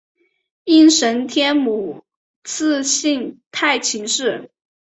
[0.63, 2.03] 应神天皇
[2.43, 4.49] 赐姓太秦氏。